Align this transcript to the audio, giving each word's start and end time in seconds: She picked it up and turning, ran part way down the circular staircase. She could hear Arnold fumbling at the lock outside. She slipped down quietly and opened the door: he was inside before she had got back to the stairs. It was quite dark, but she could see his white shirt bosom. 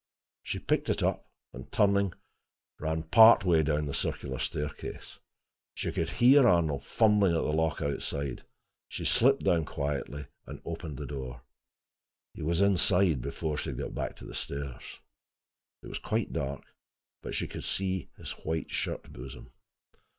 She 0.41 0.57
picked 0.57 0.89
it 0.89 1.03
up 1.03 1.27
and 1.53 1.71
turning, 1.71 2.13
ran 2.79 3.03
part 3.03 3.45
way 3.45 3.61
down 3.61 3.85
the 3.85 3.93
circular 3.93 4.39
staircase. 4.39 5.19
She 5.75 5.91
could 5.91 6.09
hear 6.09 6.47
Arnold 6.47 6.83
fumbling 6.83 7.33
at 7.35 7.43
the 7.43 7.53
lock 7.53 7.83
outside. 7.83 8.43
She 8.87 9.05
slipped 9.05 9.43
down 9.43 9.65
quietly 9.65 10.25
and 10.47 10.59
opened 10.65 10.97
the 10.97 11.05
door: 11.05 11.43
he 12.33 12.41
was 12.41 12.61
inside 12.61 13.21
before 13.21 13.59
she 13.59 13.69
had 13.69 13.77
got 13.77 13.93
back 13.93 14.15
to 14.15 14.25
the 14.25 14.33
stairs. 14.33 15.01
It 15.83 15.87
was 15.87 15.99
quite 15.99 16.33
dark, 16.33 16.63
but 17.21 17.35
she 17.35 17.47
could 17.47 17.63
see 17.63 18.09
his 18.17 18.31
white 18.31 18.71
shirt 18.71 19.13
bosom. 19.13 19.53